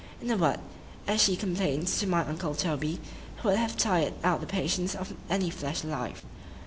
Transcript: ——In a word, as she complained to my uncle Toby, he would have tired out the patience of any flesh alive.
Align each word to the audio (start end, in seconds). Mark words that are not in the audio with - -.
——In 0.19 0.31
a 0.31 0.35
word, 0.35 0.59
as 1.07 1.21
she 1.21 1.35
complained 1.35 1.85
to 1.87 2.07
my 2.07 2.25
uncle 2.25 2.55
Toby, 2.55 2.99
he 3.39 3.47
would 3.47 3.57
have 3.57 3.77
tired 3.77 4.15
out 4.23 4.41
the 4.41 4.47
patience 4.47 4.95
of 4.95 5.13
any 5.29 5.51
flesh 5.51 5.83
alive. 5.83 6.25